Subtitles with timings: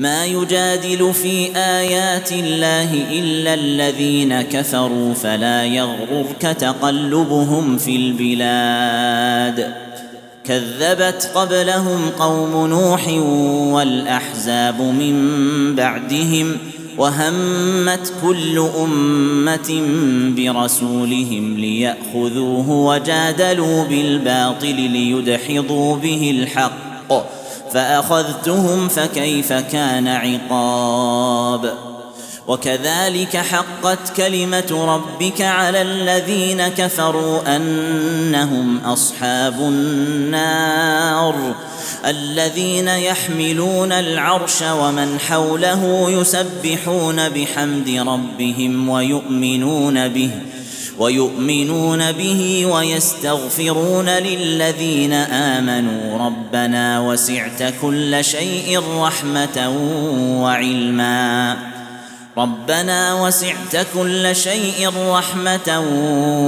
[0.00, 9.74] ما يجادل في آيات الله إلا الذين كفروا فلا يغررك تقلبهم في البلاد.
[10.44, 13.08] كذبت قبلهم قوم نوح
[13.74, 15.16] والأحزاب من
[15.74, 16.56] بعدهم
[16.98, 19.82] وهمت كل أمة
[20.36, 27.39] برسولهم ليأخذوه وجادلوا بالباطل ليدحضوا به الحق.
[27.72, 31.74] فأخذتهم فكيف كان عقاب.
[32.46, 41.54] وكذلك حقت كلمة ربك على الذين كفروا أنهم أصحاب النار
[42.06, 50.30] الذين يحملون العرش ومن حوله يسبحون بحمد ربهم ويؤمنون به.
[51.00, 56.26] ويؤمنون به ويستغفرون للذين آمنوا.
[56.26, 59.68] ربنا وسعت كل شيء رحمة
[60.42, 61.56] وعلما.
[62.38, 65.80] ربنا وسعت كل شيء رحمة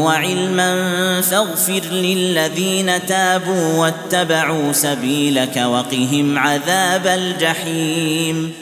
[0.05, 1.21] وعلما.
[1.21, 8.62] فاغفر للذين تابوا واتبعوا سبيلك وقهم عذاب الجحيم.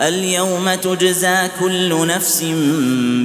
[0.00, 2.42] اليوم تجزى كل نفس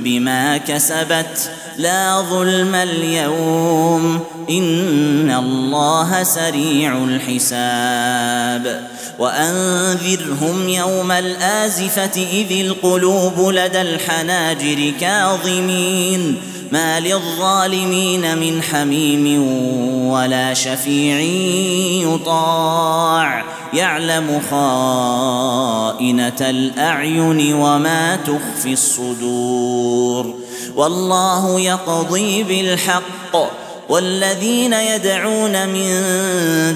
[0.04, 8.88] بما كسبت لا ظلم اليوم إن الله سريع الحساب
[9.20, 19.44] وأنذرهم يوم الآزفة إذ القلوب لدى الحناجر كاظمين ما للظالمين من حميم
[20.08, 21.20] ولا شفيع
[22.14, 23.44] يطاع.
[23.74, 30.34] يعلم خائنة الأعين وما تخفي الصدور.
[30.76, 33.52] والله يقضي بالحق.
[33.90, 36.04] والذين يدعون من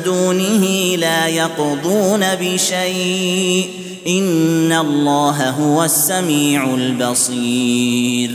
[0.05, 3.69] دونه لا يقضون بشيء.
[4.07, 8.34] إن الله هو السميع البصير.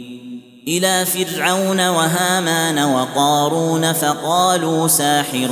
[0.67, 5.49] إلى فرعون وهامان وقارون فقالوا ساحر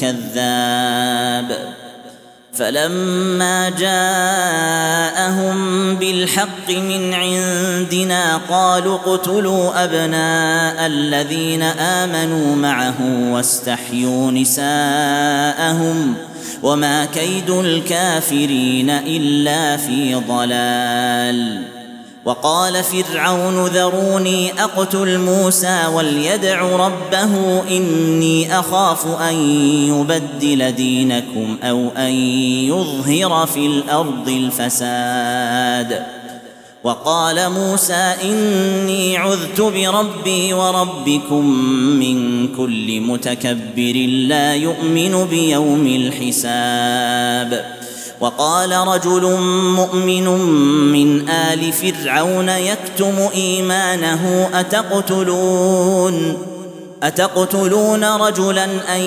[0.00, 1.74] كذاب.
[2.54, 5.56] فلما جاءهم
[5.96, 12.96] بالحق من عندنا قالوا اقتلوا أبناء الذين آمنوا معه
[13.32, 16.14] واستحيوا نساءهم
[16.62, 21.79] وما كيد الكافرين إلا في ضلال.
[22.24, 29.34] وقال فرعون ذروني أقتل موسى وليدع ربه إني أخاف أن
[29.88, 32.12] يبدل دينكم أو أن
[32.68, 36.02] يظهر في الأرض الفساد.
[36.84, 41.44] وقال موسى إني عذت بربي وربكم
[42.00, 47.79] من كل متكبر لا يؤمن بيوم الحساب.
[48.20, 49.40] وقال رجل
[49.76, 50.28] مؤمن
[50.92, 56.36] من آل فرعون يكتم إيمانه أتقتلون؟
[57.02, 58.64] أتقتلون رجلا
[58.96, 59.00] أن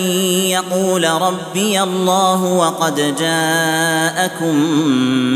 [0.50, 4.56] يقول ربي الله وقد جاءكم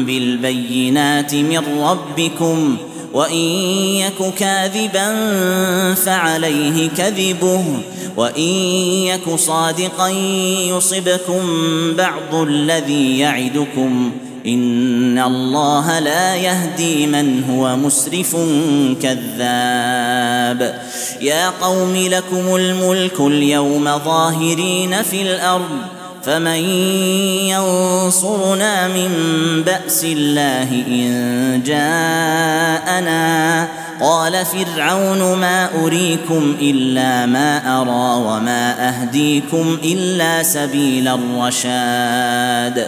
[0.06, 2.78] بالبينات من ربكم؟
[3.18, 3.46] وإن
[3.98, 5.16] يك كاذبا
[5.94, 7.64] فعليه كذبه
[8.18, 8.54] وإن
[9.10, 10.10] يك صادقا
[10.70, 11.42] يصبكم
[11.98, 14.12] بعض الذي يعدكم
[14.46, 18.36] إن الله لا يهدي من هو مسرف
[19.02, 20.82] كذاب
[21.22, 25.97] يا قوم لكم الملك اليوم ظاهرين في الأرض
[26.28, 26.60] فمن
[27.48, 29.12] ينصرنا من
[29.66, 33.68] بأس الله إن جاءنا
[34.02, 42.88] قال فرعون ما أريكم إلا ما أرى وما أهديكم إلا سبيل الرشاد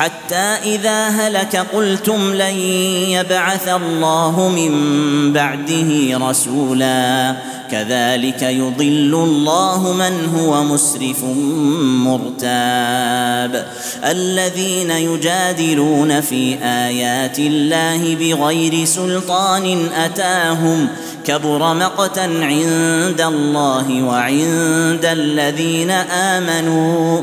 [0.00, 2.54] حتى إذا هلك قلتم لن
[3.12, 4.72] يبعث الله من
[5.32, 7.34] بعده رسولا.
[7.70, 11.24] كذلك يضل الله من هو مسرف
[12.06, 13.66] مرتاب.
[14.04, 20.88] الذين يجادلون في آيات الله بغير سلطان أتاهم
[21.24, 27.22] كبر مقتا عند الله وعند الذين آمنوا.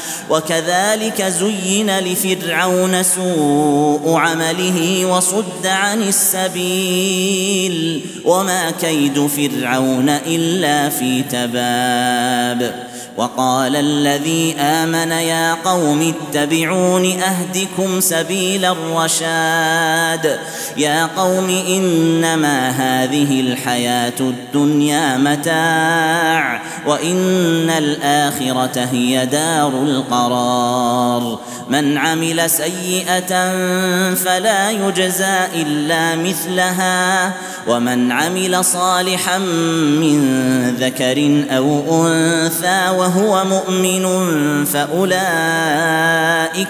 [0.29, 12.90] وكذلك زين لفرعون سوء عمله وصد عن السبيل وما كيد فرعون إلا في تباب
[13.21, 20.39] وقال الذي آمن يا قوم اتبعون أهدكم سبيل الرشاد.
[20.77, 31.39] يا قوم إنما هذه الحياة الدنيا متاع وإن الآخرة هي دار القرار.
[31.71, 33.51] من عمل سيئة
[34.13, 37.33] فلا يجزى إلا مثلها
[37.67, 40.21] ومن عمل صالحا من
[40.79, 44.05] ذكر أو أنثى وهو هو مؤمن
[44.65, 45.05] فأولئك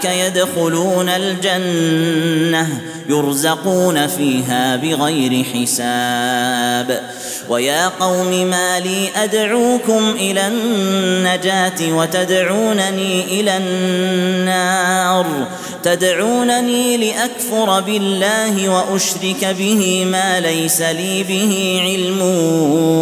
[0.05, 2.67] يدخلون الجنة
[3.10, 7.01] يرزقون فيها بغير حساب.
[7.50, 15.48] ويا قوم ما لي أدعوكم إلى النجاة وتدعونني إلى النار.
[15.84, 22.22] تدعونني لأكفر بالله وأشرك به ما ليس لي به علم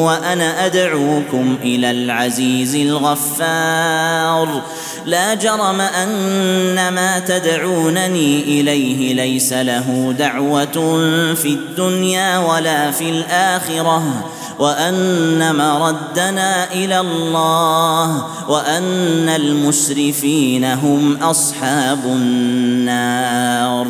[0.05, 4.61] وأنا أدعوكم إلى العزيز الغفار.
[5.05, 10.97] لا جرم أن ما تدعونني إليه ليس له دعوة
[11.35, 14.29] في الدنيا ولا في الآخرة.
[14.59, 23.87] وأن مردنا إلى الله وأن المسرفين هم أصحاب النار.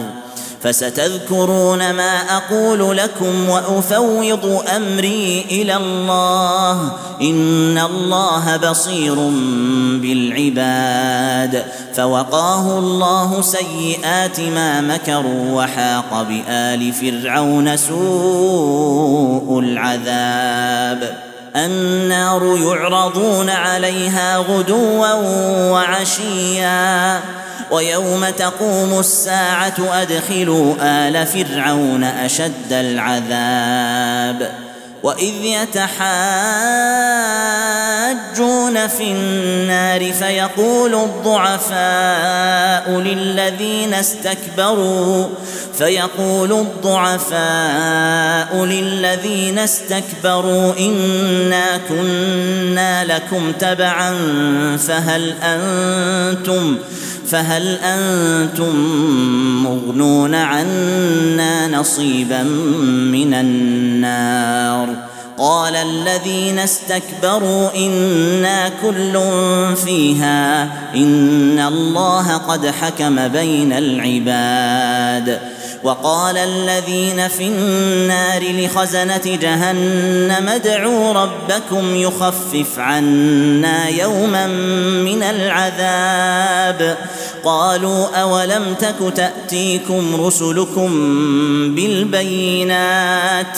[0.64, 6.92] فستذكرون ما أقول لكم وأفوض أمري إلى الله.
[7.22, 9.16] إن الله بصير
[10.02, 11.66] بالعباد.
[11.94, 21.18] فوقاه الله سيئات ما مكروا وحاق بآل فرعون سوء العذاب.
[21.56, 25.14] النار يعرضون عليها غدوا
[25.72, 27.22] وعشيا.
[27.72, 34.52] ويوم تقوم الساعة أدخلوا آل فرعون أشد العذاب.
[35.04, 35.34] وإذ
[38.10, 41.80] يتحاجون في النار فيقول الضعفاء
[43.00, 45.28] للذين استكبروا
[45.78, 47.36] فيقول الضعفاء
[48.66, 54.14] للذين استكبروا إنا كنا لكم تبعا
[54.78, 56.78] فهل أنتم
[57.28, 58.76] فهل أنتم
[59.64, 65.09] مغنون عنا نصيبا من النار؟
[65.40, 69.20] قال الذين استكبروا إنا كل
[69.86, 70.64] فيها
[70.96, 75.40] إن الله قد حكم بين العباد.
[75.84, 84.48] وقال الذين في النار لخزنة جهنم ادعوا ربكم يخفف عنا يوما
[85.04, 86.98] من العذاب.
[87.44, 90.90] قالوا أولم تك تأتيكم رسلكم
[91.76, 93.58] بالبينات؟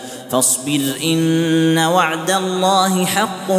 [0.31, 3.51] فاصبر إن وعد الله حق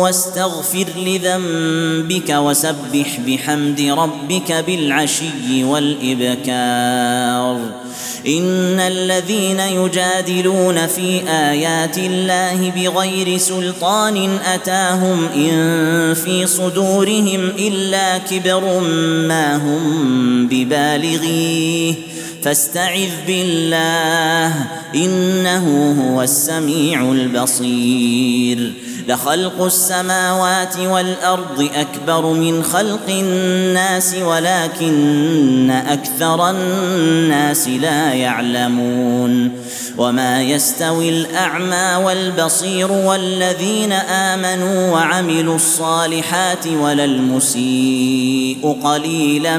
[0.00, 7.56] واستغفر لذنبك وسبح بحمد ربك بالعشي والإبكار.
[8.26, 18.80] إن الذين يجادلون في آيات الله بغير سلطان أتاهم إن في صدورهم إلا كبر
[19.28, 21.94] ما هم ببالغيه.
[22.42, 28.72] فاستعذ بالله إنه هو السميع البصير.
[29.10, 39.52] لخلق السماوات والأرض أكبر من خلق الناس ولكن أكثر الناس لا يعلمون.
[39.98, 49.56] وما يستوي الأعمى والبصير والذين آمنوا وعملوا الصالحات ولا المسيء قليلا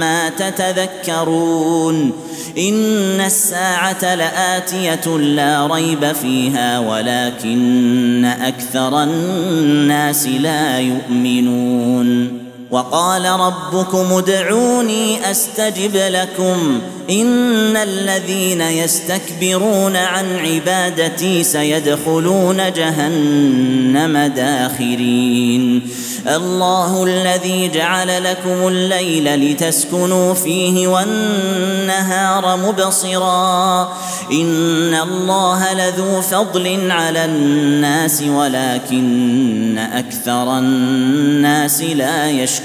[0.00, 2.12] ما تتذكرون.
[2.58, 12.43] إن الساعة لآتية لا ريب فيها ولكن أكثر الناس لا يؤمنون
[12.74, 25.82] وقال ربكم ادعوني أستجب لكم إن الذين يستكبرون عن عبادتي سيدخلون جهنم داخرين.
[26.26, 33.92] الله الذي جعل لكم الليل لتسكنوا فيه والنهار مبصرا.
[34.32, 42.63] إن الله لذو فضل على الناس ولكن أكثر الناس لا يشكرون.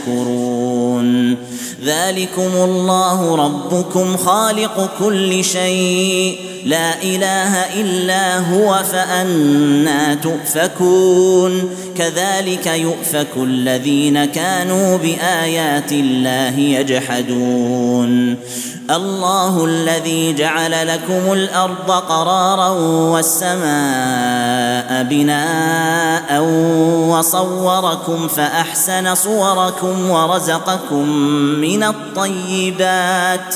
[1.84, 6.49] ذلكم الله ربكم خالق كل شيء.
[6.66, 11.70] لا إله إلا هو فأنا تؤفكون.
[11.98, 18.36] كذلك يؤفك الذين كانوا بآيات الله يجحدون.
[18.92, 22.70] الله الذي جعل لكم الأرض قرارا
[23.14, 26.42] والسماء بناء
[27.10, 31.10] وصوركم فأحسن صوركم ورزقكم
[31.62, 33.56] من الطيبات.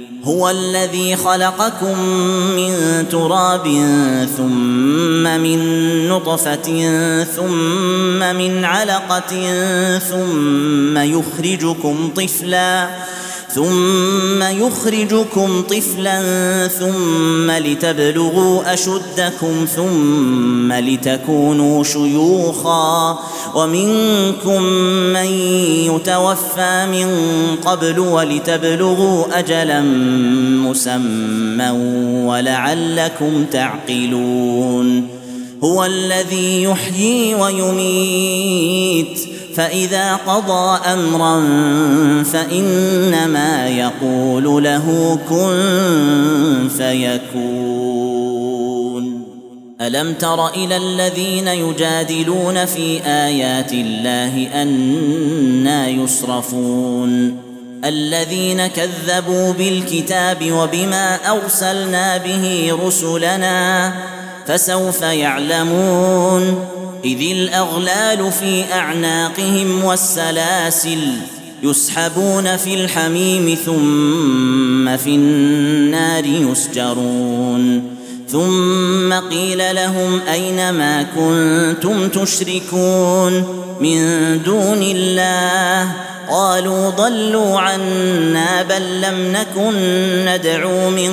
[0.23, 1.99] هو الذي خلقكم
[2.55, 3.63] من تراب
[4.37, 5.59] ثم من
[6.09, 6.67] نطفة
[7.23, 9.49] ثم من علقة
[9.99, 12.87] ثم يخرجكم طفلا
[13.55, 16.21] ثم يخرجكم طفلا
[16.67, 23.19] ثم لتبلغوا أشدكم ثم لتكونوا شيوخا
[23.55, 24.63] ومنكم
[25.13, 25.25] من
[25.95, 27.07] يتوفى من
[27.65, 29.81] قبل ولتبلغوا اجلا
[30.69, 31.69] مسمى
[32.25, 35.07] ولعلكم تعقلون.
[35.63, 39.30] هو الذي يحيي ويميت.
[39.55, 41.43] فإذا قضى أمرا
[42.23, 48.31] فإنما يقول له كن فيكون.
[49.81, 57.37] ألم تر إلى الذين يجادلون في آيات الله أنا يصرفون؟
[57.85, 63.93] الذين كذبوا بالكتاب وبما أرسلنا به رسلنا
[64.47, 66.65] فسوف يعلمون.
[67.05, 70.99] إذ الأغلال في أعناقهم والسلاسل
[71.63, 77.95] يسحبون في الحميم ثم في النار يسجرون.
[78.29, 83.33] ثم قيل لهم أين ما كنتم تشركون
[83.81, 89.73] من دون الله؟ قالوا ضلوا عنا بل لم نكن
[90.25, 91.11] ندعو من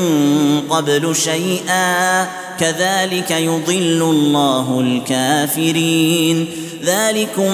[0.70, 2.26] قبل شيئا.
[2.60, 6.46] كذلك يضل الله الكافرين.
[6.84, 7.52] ذلكم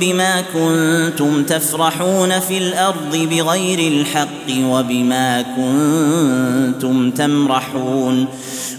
[0.00, 8.26] بما كنتم تفرحون في الأرض بغير الحق وبما كنتم تمرحون.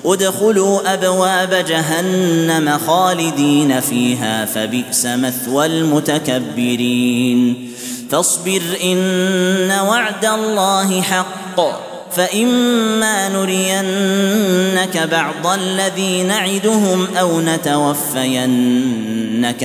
[0.05, 7.71] ادخلوا أبواب جهنم خالدين فيها فبئس مثوى المتكبرين.
[8.11, 18.49] فاصبر إن وعد الله حق فإما نرينك بعض الذي نعدهم أو نتوفينك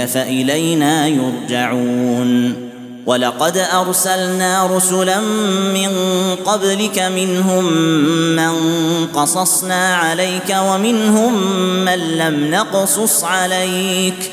[0.05, 2.70] فإلينا يرجعون
[3.07, 5.20] ولقد أرسلنا رسلا
[5.74, 5.90] من
[6.44, 7.72] قبلك منهم
[8.37, 8.53] من
[9.14, 11.33] قصصنا عليك ومنهم
[11.85, 14.31] من لم نقصص عليك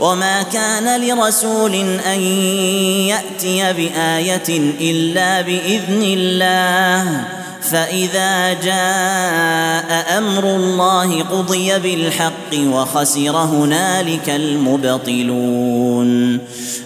[0.00, 1.74] وما كان لرسول
[2.06, 2.20] ان
[3.10, 4.48] ياتي بايه
[4.80, 7.24] الا باذن الله
[7.70, 16.08] فإذا جاء أمر الله قضي بالحق وخسر هنالك المبطلون.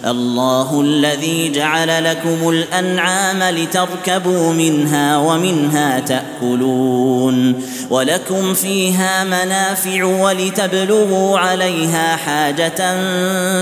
[0.07, 7.63] الله الذي جعل لكم الأنعام لتركبوا منها ومنها تأكلون.
[7.89, 12.95] ولكم فيها منافع ولتبلغوا عليها حاجة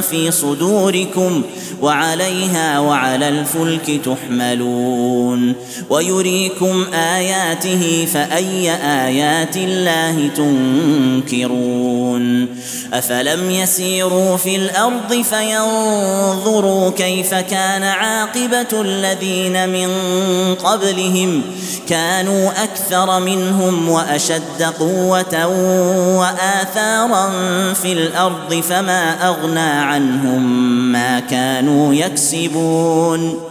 [0.01, 1.41] في صدوركم
[1.81, 5.55] وعليها وعلى الفلك تحملون.
[5.89, 6.85] ويريكم
[7.17, 8.71] آياته فأي
[9.05, 10.29] آيات الله
[11.27, 12.47] تنكرون؟
[12.93, 19.89] أفلم يسيروا في الأرض فينظروا كيف كان عاقبة الذين من
[20.55, 21.41] قبلهم؟
[21.89, 25.45] كانوا أكثر منهم وأشد قوة
[26.17, 27.29] وآثارا
[27.73, 30.41] في الأرض فما أغنى عنهم
[30.91, 33.50] ما كانوا يكسبون.